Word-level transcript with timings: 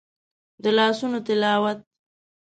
د 0.63 0.65
لاسونو 0.77 1.19
تلاوت 1.27 1.79